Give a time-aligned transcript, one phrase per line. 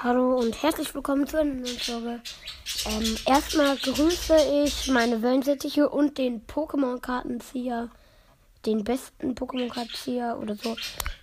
[0.00, 2.20] Hallo und herzlich willkommen zu einer neuen Folge.
[2.86, 7.90] Ähm, erstmal grüße ich meine Wellensittiche und den Pokémon-Kartenzieher.
[8.64, 10.76] Den besten Pokémon-Kartenzieher oder so.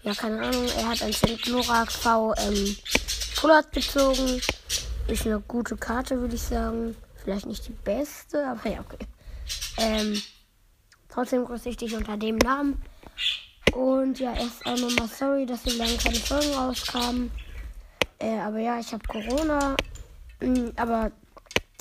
[0.03, 0.65] Ja, keine Ahnung.
[0.77, 2.75] Er hat anscheinend Glorax V ähm,
[3.35, 4.41] Fullart gezogen.
[5.07, 6.97] Ist eine gute Karte, würde ich sagen.
[7.23, 9.07] Vielleicht nicht die beste, aber ja, okay.
[9.77, 10.21] Ähm,
[11.07, 12.81] trotzdem grüße ich dich unter dem Namen.
[13.73, 17.31] Und ja, erst auch nochmal sorry, dass so lange keine Folgen rauskamen.
[18.19, 19.75] Äh, aber ja, ich habe Corona.
[20.41, 21.11] Mm, aber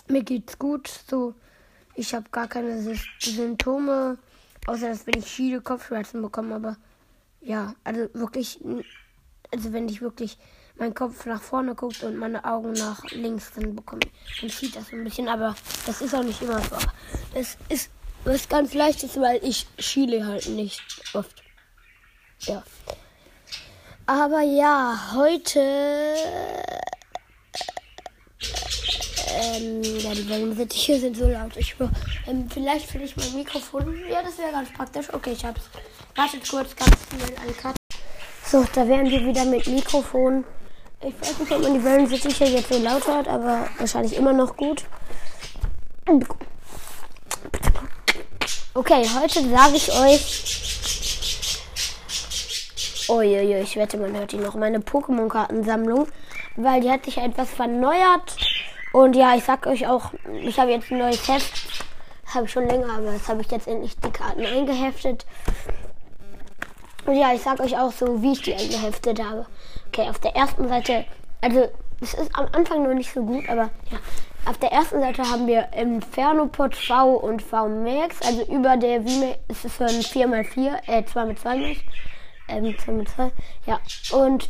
[0.08, 0.88] mir geht's gut.
[1.08, 1.34] So,
[1.94, 4.18] ich habe gar keine Sy Symptome.
[4.66, 6.54] Außer dass wenn ich viele Kopfschmerzen bekomme.
[6.54, 6.76] Aber
[7.40, 8.58] ja, also wirklich.
[9.52, 10.38] Also wenn ich wirklich
[10.76, 14.74] mein Kopf nach vorne guckt und meine Augen nach links, dann bekomme ich, dann zieht
[14.74, 15.28] das ein bisschen.
[15.28, 15.54] Aber
[15.86, 16.76] das ist auch nicht immer so.
[17.34, 17.90] Das ist
[18.24, 21.42] was ganz leichtes, weil ich schiele halt nicht oft.
[22.40, 22.62] Ja.
[24.06, 25.60] Aber ja, heute.
[29.36, 31.56] Ähm, ja, die Wellensittiche sind so laut.
[31.56, 31.74] Ich,
[32.26, 33.94] ähm, vielleicht finde ich mein Mikrofon.
[34.10, 35.12] Ja, das wäre ganz praktisch.
[35.12, 35.62] Okay, ich hab's.
[36.14, 37.74] Wartet kurz, ganz schnell einen Cut.
[38.44, 40.44] So, da wären wir wieder mit Mikrofon.
[41.00, 44.56] Ich weiß nicht, ob man die Wellensittiche jetzt so laut hört, aber wahrscheinlich immer noch
[44.56, 44.84] gut.
[48.74, 50.63] Okay, heute sage ich euch,
[53.08, 54.54] Uiuiui, ich wette, man hört die noch.
[54.54, 56.06] Meine Pokémon-Kartensammlung.
[56.56, 58.36] Weil die hat sich etwas verneuert.
[58.92, 61.84] Und ja, ich sag euch auch, ich habe jetzt ein neues Heft.
[62.32, 65.26] Habe ich schon länger, aber das habe ich jetzt endlich die Karten eingeheftet.
[67.06, 69.46] Und ja, ich sag euch auch so, wie ich die eingeheftet habe.
[69.88, 71.04] Okay, auf der ersten Seite,
[71.40, 71.68] also
[72.00, 73.98] es ist am Anfang noch nicht so gut, aber ja.
[74.46, 79.38] Auf der ersten Seite haben wir Infernopod V und V Max, also über der VMAX,
[79.48, 81.80] es ist so ein 4x4, äh 2x2 Max
[82.48, 83.32] ähm, 2 mit 2.
[83.66, 83.80] Ja.
[84.12, 84.48] Und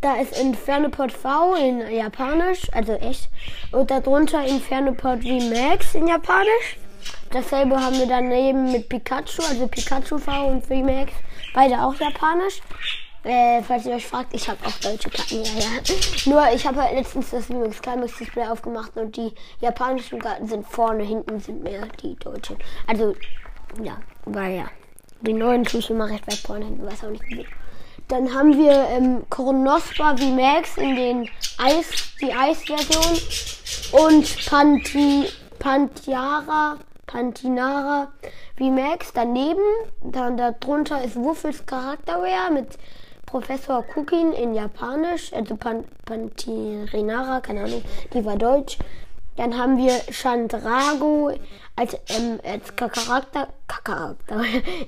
[0.00, 3.28] da ist Infernopod V in Japanisch, also echt.
[3.70, 6.78] Und darunter Infernopod V Max in Japanisch.
[7.30, 11.12] Dasselbe haben wir daneben mit Pikachu, also Pikachu V und V Max.
[11.54, 12.60] Beide auch Japanisch.
[13.24, 16.26] Äh, falls ihr euch fragt, ich habe auch deutsche Karten, ja, ja.
[16.26, 20.66] Nur ich habe halt letztens das VMAX Climax Display aufgemacht und die japanischen Karten sind
[20.66, 22.56] vorne, hinten sind mehr die deutschen.
[22.88, 23.14] Also,
[23.80, 24.64] ja, war ja.
[25.22, 27.46] Die neuen tue immer recht weit vorne hin, weiß auch nicht wie.
[28.08, 31.28] Dann haben wir ähm, Coronospa VMAX in den
[31.58, 31.86] Eis,
[32.20, 33.18] die Eisversion
[33.92, 35.26] und Panti,
[35.60, 38.12] Pantiara, Pantinara
[38.58, 39.62] VMAX daneben.
[40.02, 42.66] Dann darunter ist Wuffels Charakterware mit
[43.26, 48.76] Professor Kukin in Japanisch, also Pan, Pantirinara, keine Ahnung, die war deutsch.
[49.36, 51.30] Dann haben wir Chandrago
[51.76, 54.44] als, ähm, als Charakter, Charakter,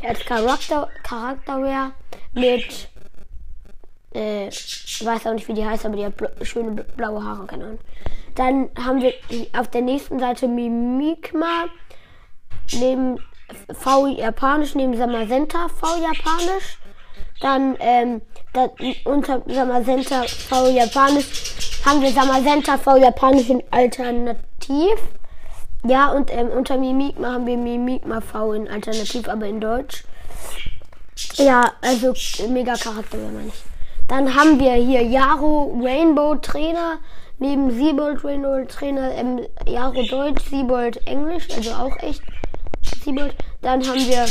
[0.06, 1.92] als Charakter, Charakterware
[2.32, 2.88] mit,
[4.14, 7.46] äh, ich weiß auch nicht, wie die heißt, aber die hat bla schöne blaue Haare,
[7.46, 7.78] keine Ahnung.
[8.34, 9.14] Dann haben wir
[9.56, 11.66] auf der nächsten Seite Mimikma,
[12.72, 13.18] neben
[13.72, 16.78] V Japanisch, neben Samazenta V Japanisch.
[17.40, 18.22] Dann, ähm,
[18.52, 18.70] da,
[19.04, 21.26] unter Samazenta V Japanisch
[21.84, 24.98] haben wir Samazenta V Japanisch in Alternativ.
[25.86, 30.04] Ja, und ähm, unter Mimikma haben wir Mimikma V in Alternativ, aber in Deutsch.
[31.34, 32.14] Ja, also
[32.48, 33.62] mega Charakter, meine ich.
[34.08, 36.98] Dann haben wir hier Yaro Rainbow Trainer.
[37.38, 42.22] Neben Siebold Rainbow Trainer, ähm, Yaro Deutsch, Siebold Englisch, also auch echt
[43.02, 43.34] Siebold.
[43.60, 44.24] Dann haben wir,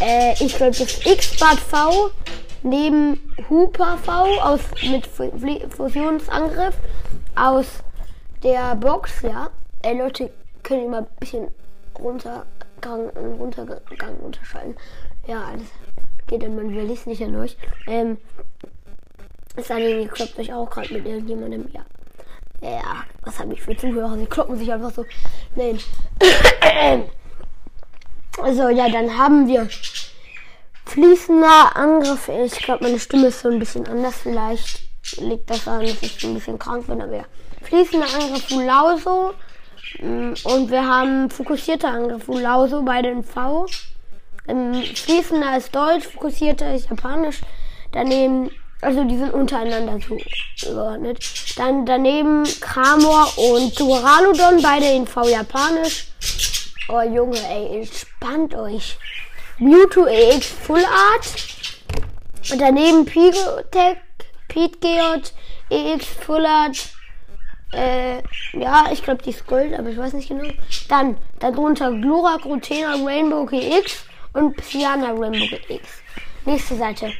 [0.00, 2.10] äh, ich glaube, das X-Bad V
[2.62, 6.74] neben Hooper V aus, mit Fusionsangriff
[7.34, 7.66] aus
[8.42, 9.48] der Box, ja.
[9.82, 10.30] Ey Leute,
[10.64, 11.48] können mal ein bisschen
[11.96, 14.74] Runtergang, Runtergang unterschalten.
[15.28, 15.68] Ja, alles
[16.26, 17.56] geht dann, man will es nicht an euch.
[17.86, 18.18] Ähm,
[19.56, 21.84] es sei denn, ihr kloppt euch auch gerade mit irgendjemandem, ja.
[22.60, 24.16] Ja, was habe ich für Zuhörer?
[24.16, 25.04] Sie kloppen sich einfach so.
[25.54, 25.78] Nein.
[28.42, 29.68] also, ja, dann haben wir
[30.86, 32.28] Fließender Angriff.
[32.28, 34.14] Ich glaube, meine Stimme ist so ein bisschen anders.
[34.22, 34.80] Vielleicht
[35.18, 37.00] liegt das daran, dass ich ein bisschen krank bin.
[37.02, 37.24] Aber ja.
[37.62, 39.34] Fließender Angriff Ulauso.
[40.00, 43.66] Mm, und wir haben fokussierter Angriff Ulauso, beide in V.
[44.46, 47.40] Fließender ist Deutsch, fokussierter ist Japanisch.
[47.92, 48.50] Daneben,
[48.82, 50.18] also die sind untereinander so
[50.60, 51.18] geordnet.
[51.56, 56.08] Dann daneben Kramor und Duraludon, beide in V Japanisch.
[56.88, 58.98] Oh Junge, ey, entspannt euch.
[59.58, 61.26] Mewtwo EX Full Art.
[62.50, 63.96] Und daneben Pigotech,
[64.48, 65.32] Pete Geot
[65.70, 66.76] EX Full Art.
[67.72, 68.22] Äh,
[68.52, 70.48] ja, ich glaube die ist Gold, aber ich weiß nicht genau.
[70.88, 75.88] Dann darunter Glurak, Rutena, Rainbow GX und Psyana Rainbow GX.
[76.44, 77.12] Nächste Seite.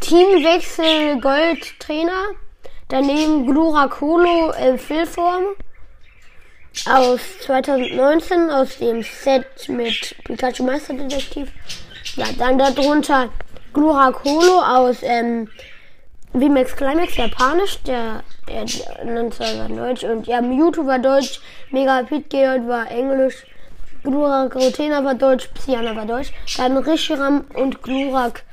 [0.00, 2.30] Teamwechsel Gold Trainer.
[2.88, 5.44] Daneben Gluracolo äh, Füllform
[6.86, 11.50] aus 2019 aus dem Set mit Pikachu Meisterdetektiv.
[12.16, 13.28] Ja, dann darunter
[13.72, 15.48] Gluracolo aus ähm,
[16.32, 21.40] VMAX Climax Japanisch, der, der, der war Deutsch und ja, Mewtwo war Deutsch,
[21.70, 23.46] Mega Pitgeot war Englisch,
[24.04, 28.44] Glurak Rotena war Deutsch, Psyana war Deutsch, dann Rishiram und Glurak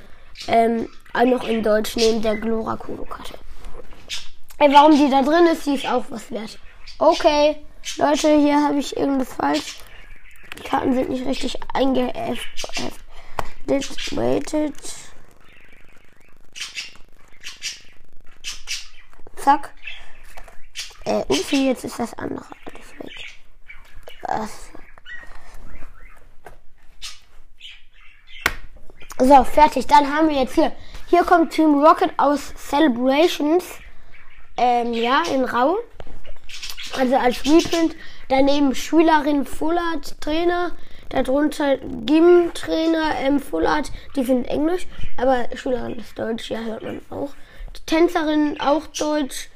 [0.48, 0.88] ähm,
[1.24, 3.34] noch in Deutsch neben der Glurak Karte.
[4.58, 6.58] Ey, warum die da drin ist, die ist auch was wert.
[6.98, 7.56] Okay,
[7.96, 9.76] Leute, hier habe ich irgendwas falsch.
[10.58, 12.92] Die Karten sind nicht richtig eingeheftet.
[14.16, 14.74] Waited.
[19.48, 19.72] Zack.
[21.06, 23.24] Äh, und jetzt ist das andere alles weg.
[24.24, 24.68] Was?
[29.18, 29.86] So, fertig.
[29.86, 30.70] Dann haben wir jetzt hier.
[31.06, 33.64] Hier kommt Team Rocket aus Celebrations.
[34.58, 35.78] Ähm, ja, in Rau.
[36.98, 37.96] Also als Reprint.
[38.28, 40.72] Daneben Schülerin Fullard Trainer.
[41.08, 43.90] Darunter Gim Trainer ähm, Fullard.
[44.14, 44.86] Die sind Englisch.
[45.16, 46.50] Aber Schülerin ist Deutsch.
[46.50, 47.30] Ja, hört man auch.
[47.86, 49.48] Tänzerin auch Deutsch.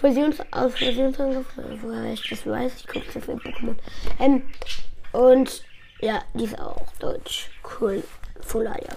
[0.00, 1.46] Fusions aus Fusionsangriff.
[1.82, 2.72] Woher ich das weiß.
[2.78, 3.76] Ich gucke so viel Pokémon.
[4.18, 4.42] Ähm,
[5.12, 5.62] und
[6.00, 7.50] ja, die ist auch Deutsch.
[7.62, 8.02] Cool.
[8.40, 8.96] Fullard, ja.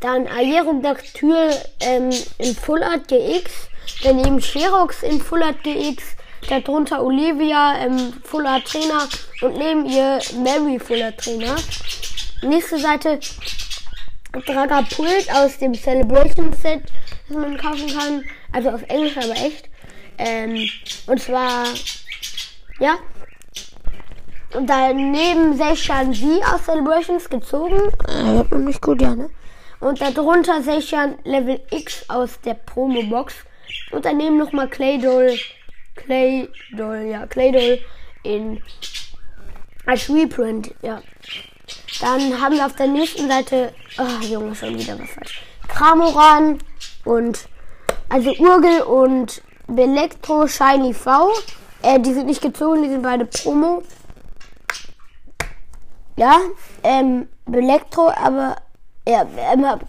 [0.00, 3.68] Dann Aerodactyl ähm, in Full Art GX.
[4.02, 6.02] Daneben Sherox in Full Art GX.
[6.48, 9.08] Darunter Olivia im Full Art Trainer.
[9.42, 11.56] Und neben ihr Mary Full Art Trainer.
[12.42, 13.18] Nächste Seite
[14.32, 16.82] Dragapult aus dem Celebration Set,
[17.36, 18.24] man kaufen kann.
[18.52, 19.68] Also auf Englisch, aber echt.
[20.18, 20.68] Ähm,
[21.06, 21.64] und zwar,
[22.80, 22.96] ja.
[24.54, 27.92] Und daneben Seshan Z aus Celebrations gezogen.
[28.08, 29.30] Äh, hört man mich gut, ja, ne?
[29.80, 33.34] Und darunter ja Level X aus der Promo-Box.
[33.92, 35.38] Und daneben nochmal Claydol.
[35.94, 37.80] Claydol, ja, Claydol
[38.24, 38.62] in
[39.86, 41.02] als Reprint, ja.
[42.00, 45.42] Dann haben wir auf der nächsten Seite, oh Junge, schon wieder was falsch.
[45.68, 46.58] Kramoran
[47.04, 47.48] und
[48.08, 51.30] also Urgel und Belektro Shiny V.
[51.82, 53.82] Äh, die sind nicht gezogen, die sind beide Promo.
[56.16, 56.38] Ja,
[56.82, 58.56] ähm, Belektro, aber
[59.06, 59.24] ja,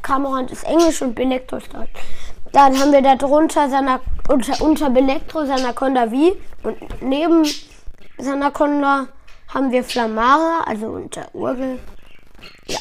[0.02, 1.90] Kamerand ist Englisch und Belektro ist Deutsch.
[2.52, 7.46] Dann haben wir da drunter seiner, unter, unter Belektro Sanaconda V und neben
[8.18, 9.08] Sanaconda
[9.54, 11.80] haben wir Flamara, also unter Urgel.
[12.68, 12.80] Ja.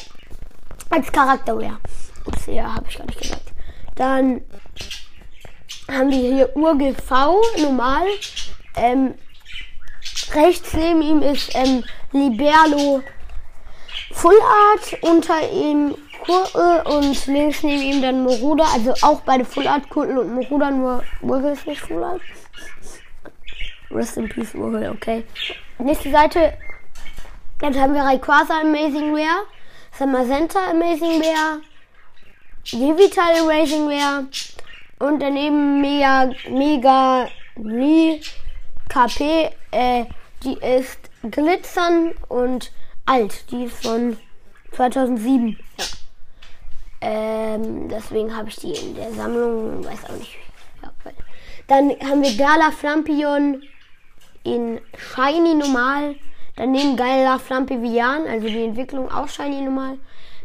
[0.89, 1.77] Als Charakter, ja.
[2.25, 3.53] Ups, ja, habe ich gar nicht gesagt.
[3.95, 4.41] Dann
[5.89, 8.05] haben wir hier Urgel V, normal.
[8.75, 9.15] Ähm,
[10.33, 13.03] rechts neben ihm ist ähm, Liberlo
[14.11, 15.95] Full Art, unter ihm
[16.25, 20.71] Kurtel und links neben ihm dann Moruda, also auch beide Full Art Kurtel und Moruda,
[20.71, 22.21] nur Wurgel ist nicht Full Art.
[23.91, 25.25] Rest in Peace Wurgel, okay.
[25.79, 26.53] Nächste Seite,
[27.61, 29.45] jetzt haben wir Rayquaza Amazing Rare,
[29.97, 31.61] Samazenta Amazing Rare,
[32.65, 34.27] Vivital Amazing Rare
[34.99, 38.21] und daneben Mega, Mega, Lee,
[38.89, 40.05] KP, äh,
[40.43, 42.71] die ist glitzern und
[43.05, 44.17] alt, die ist von
[44.73, 45.57] 2007.
[45.77, 45.85] Ja.
[47.01, 50.35] Ähm, deswegen habe ich die in der Sammlung, weiß auch nicht.
[50.81, 50.91] Ja,
[51.67, 53.61] dann haben wir Gala Flampion
[54.43, 56.15] in Shiny normal.
[56.55, 59.97] Daneben Gala Flampivian, also die Entwicklung auch Shiny normal.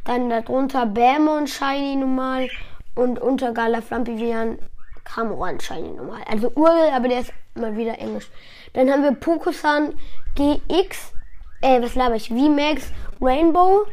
[0.04, 2.48] Dann darunter Bämon Shiny normal
[2.94, 4.58] und unter Gala Flampivian
[5.04, 6.22] Cameron Shiny normal.
[6.30, 8.28] Also Urgel, aber der ist mal wieder Englisch.
[8.72, 9.94] Dann haben wir Pokusan
[10.34, 11.12] GX,
[11.60, 12.28] äh, was laber ich?
[12.28, 13.86] VMAX Rainbow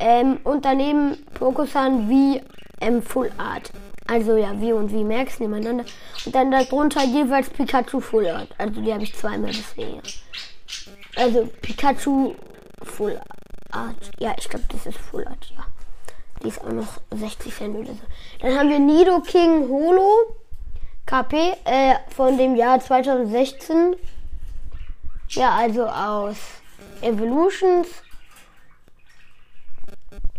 [0.00, 2.42] ähm, und daneben Pokusan wie
[2.80, 3.72] ähm, Full Art.
[4.06, 5.84] Also ja, wie und wie Max nebeneinander.
[6.24, 8.48] Und dann darunter jeweils Pikachu Full Art.
[8.56, 10.00] Also die habe ich zweimal deswegen.
[11.14, 12.34] Also Pikachu
[12.82, 13.37] Full Art.
[14.18, 15.66] Ja, ich glaube, das ist Full Art, ja.
[16.42, 18.00] Die ist auch noch 60 Cent oder so.
[18.40, 20.36] Dann haben wir Nido King Holo
[21.06, 23.96] KP äh, von dem Jahr 2016.
[25.30, 26.36] Ja, also aus
[27.02, 27.88] Evolutions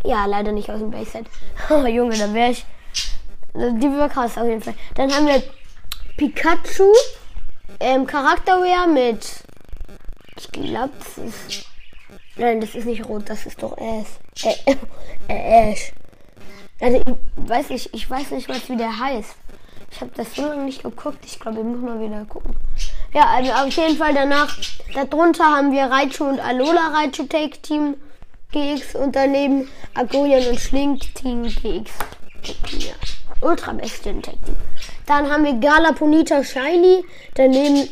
[0.04, 1.26] ja, leider nicht aus dem Base-Set.
[1.70, 2.64] Oh, Junge, da wäre ich.
[3.54, 4.74] Die wäre krass auf jeden Fall.
[4.94, 5.42] Dann haben wir
[6.16, 6.92] Pikachu.
[7.78, 9.44] Ähm, Charakterwehr mit.
[10.36, 11.69] Ich glaube, das ist.
[12.40, 14.08] Nein, das ist nicht rot, das ist doch Ash.
[14.44, 14.76] Äh,
[15.28, 15.92] äh, Ash.
[16.80, 19.36] Also, ich weiß nicht, ich weiß nicht, was wie der heißt.
[19.90, 21.18] Ich habe das so lange nicht geguckt.
[21.26, 22.56] Ich glaube, ich muss mal wieder gucken.
[23.12, 24.56] Ja, also auf jeden Fall danach.
[24.94, 27.96] Darunter haben wir Raichu und Alola Raichu Take Team.
[28.52, 31.92] GX und daneben Agorian und Schlink Team GX.
[32.78, 32.94] Ja.
[33.40, 34.56] Ultra Tag Team.
[35.06, 37.04] Dann haben wir Galaponita Shiny.
[37.34, 37.88] Daneben,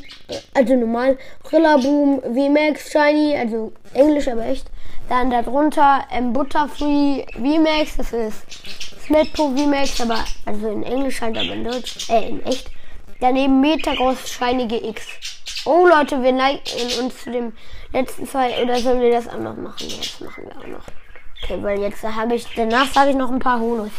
[0.55, 1.19] also normal,
[1.51, 4.67] Rillaboom VMAX Shiny, also Englisch aber echt.
[5.09, 8.43] Dann darunter ähm, Butterfree VMAX, das ist
[9.07, 12.71] Smetpo VMAX, aber also in Englisch halt, aber in Deutsch, äh, in echt.
[13.21, 15.03] Daneben Metagross Shiny GX.
[15.65, 16.61] Oh Leute, wir neigen
[17.03, 17.53] uns zu dem
[17.93, 19.89] letzten zwei, oder sollen wir das auch noch machen?
[19.89, 20.85] Jetzt machen wir auch noch.
[21.43, 23.91] Okay, weil jetzt habe ich, danach sage ich noch ein paar Holos.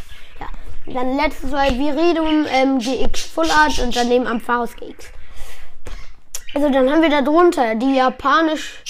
[0.93, 5.11] Dann letztes Mal Viridum ähm, GX Full Art und daneben Ampharos GX.
[6.55, 8.81] Also dann haben wir da drunter die japanisch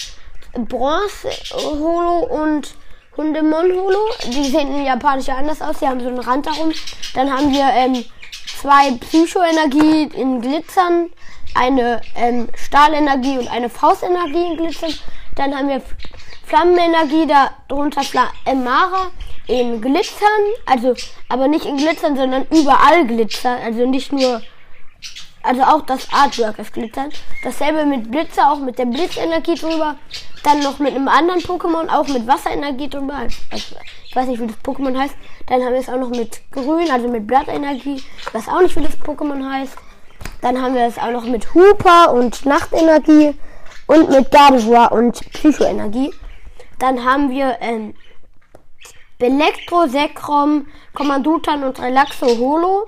[0.54, 2.74] Bronze Holo und
[3.18, 4.00] Hundemon Holo.
[4.28, 5.80] Die sehen in japanisch ja anders aus.
[5.80, 6.72] Die haben so einen Rand darum.
[7.16, 8.06] Dann haben wir ähm,
[8.60, 11.10] zwei Psychoenergie in Glitzern,
[11.54, 14.94] eine ähm, Stahlenergie und eine Faustenergie in Glitzern.
[15.36, 15.82] Dann haben wir
[16.46, 17.28] Flammenenergie,
[17.68, 19.12] darunter Fla äh, Mara
[19.50, 20.94] in Glitzern, also
[21.28, 24.42] aber nicht in Glitzern, sondern überall Glitzern, also nicht nur,
[25.42, 27.10] also auch das Artwork ist Glitzern.
[27.44, 29.96] Dasselbe mit Blitzer, auch mit der Blitzenergie drüber.
[30.44, 33.28] Dann noch mit einem anderen Pokémon, auch mit Wasserenergie drüber.
[33.52, 33.76] Also,
[34.06, 35.16] ich weiß nicht, wie das Pokémon heißt.
[35.48, 38.04] Dann haben wir es auch noch mit Grün, also mit Blattenergie.
[38.32, 39.76] Weiß auch nicht, wie das Pokémon heißt.
[40.42, 43.34] Dann haben wir es auch noch mit Hooper und Nachtenergie
[43.88, 46.14] und mit Gardevoir und Psychoenergie.
[46.78, 47.96] Dann haben wir ähm,
[49.20, 52.88] Belektro, Sekrom, Kommandutan und Relaxo Holo.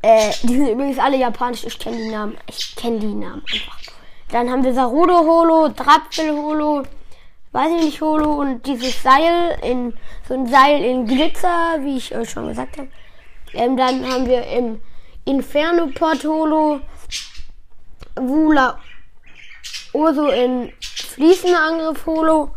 [0.00, 1.64] Äh, die sind übrigens alle japanisch.
[1.64, 2.36] Ich kenne die Namen.
[2.46, 3.78] Ich kenne die Namen einfach.
[4.30, 6.82] Dann haben wir Sarudo Holo, Drapfel Holo,
[7.52, 9.92] weiß ich nicht Holo und dieses Seil in
[10.26, 12.88] so ein Seil in Glitzer, wie ich euch schon gesagt habe.
[13.52, 14.80] Ähm, dann haben wir im
[15.26, 16.80] Inferno Port Holo,
[18.16, 18.78] Wula
[19.92, 22.55] Oso in fließender Angriff Holo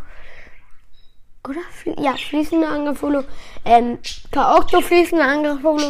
[1.48, 1.62] oder?
[1.98, 3.24] Ja, fließende Angriffholo.
[3.65, 4.00] Ähm,
[4.31, 5.89] Kaokto fließende Angriffholo.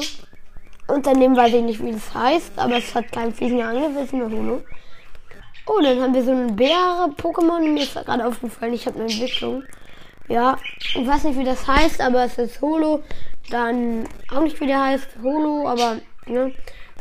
[0.88, 4.06] Und daneben weiß ich nicht, wie das heißt, aber es hat kein fließender Angriff, es
[4.06, 4.64] ist eine Holo.
[5.68, 7.60] Oh, dann haben wir so ein Bäre-Pokémon.
[7.60, 9.64] Mir ist gerade aufgefallen, ich habe eine Entwicklung.
[10.28, 10.58] Ja,
[10.96, 13.04] ich weiß nicht, wie das heißt, aber es ist Holo.
[13.52, 16.54] Dann auch nicht, wie der heißt, Holo, aber ne.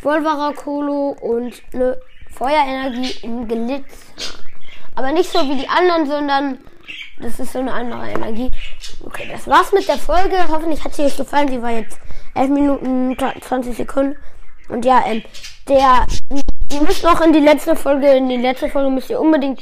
[0.02, 1.98] Volvarak Holo und eine
[2.30, 4.38] Feuerenergie in Glitzer.
[4.96, 6.58] Aber nicht so wie die anderen, sondern
[7.20, 8.50] das ist so eine andere Energie.
[9.04, 10.36] Okay, das war's mit der Folge.
[10.48, 11.48] Hoffentlich hat sie euch gefallen.
[11.48, 11.98] Sie war jetzt
[12.34, 14.16] 11 Minuten 20 Sekunden.
[14.68, 15.22] Und ja, ähm,
[15.68, 16.06] der,
[16.72, 19.60] ihr müsst noch in die letzte Folge, in die letzte Folge müsst ihr unbedingt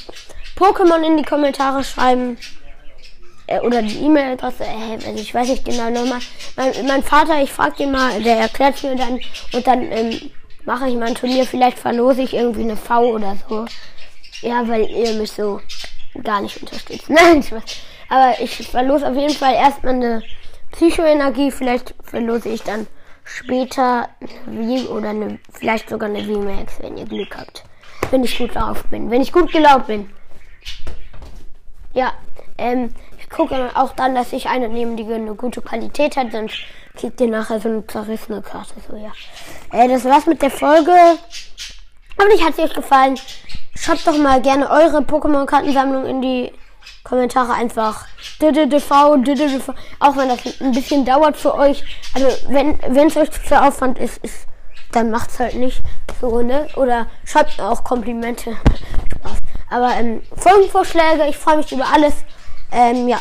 [0.57, 2.37] Pokémon in die Kommentare schreiben.
[3.47, 6.19] Äh, oder die E-Mail-Adresse, äh, also ich weiß nicht genau nochmal.
[6.57, 9.21] Mein, mein Vater, ich frag den mal, der erklärt mir dann
[9.53, 10.31] und dann ähm,
[10.65, 11.47] mache ich mal ein Turnier.
[11.47, 13.67] Vielleicht verlose ich irgendwie eine V oder so.
[14.43, 15.61] Ja, weil ihr mich so
[16.23, 17.05] gar nicht unterstützt.
[17.09, 17.63] Nein, Spaß.
[18.09, 20.23] Aber ich verlose auf jeden Fall erstmal eine
[20.73, 21.51] Psychoenergie.
[21.51, 22.87] Vielleicht verlose ich dann
[23.25, 24.09] später
[24.47, 27.65] wie oder eine, vielleicht sogar eine VMAX, wenn ihr Glück habt.
[28.11, 29.11] Wenn ich gut drauf bin.
[29.11, 30.11] Wenn ich gut gelaunt bin.
[31.93, 32.13] Ja,
[32.59, 36.59] ähm, ich gucke auch dann, dass ich eine nehme, die eine gute Qualität hat, sonst
[36.95, 38.75] kriegt ihr nachher so eine zerrissene Karte.
[38.89, 39.13] So, ja.
[39.73, 40.93] Äh, das war's mit der Folge.
[42.19, 43.19] Hoffentlich hat sie euch gefallen.
[43.77, 46.53] Schreibt doch mal gerne eure Pokémon-Kartensammlung in die
[47.05, 48.07] Kommentare einfach.
[49.99, 51.85] Auch wenn das ein bisschen dauert für euch.
[52.15, 54.47] Also wenn es euch zu viel Aufwand ist, ist
[54.93, 55.83] dann macht's halt nicht
[56.21, 56.69] so, ne?
[56.77, 58.53] Oder schreibt auch Komplimente.
[59.19, 59.39] Spaß.
[59.71, 62.15] Aber ähm, Folgenvorschläge, ich freue mich über alles.
[62.73, 63.19] Ähm, ja.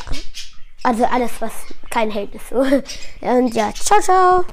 [0.83, 1.51] Also alles, was
[1.89, 2.49] kein Hate ist.
[2.49, 2.57] So.
[3.27, 4.45] Und ja, ciao, ciao.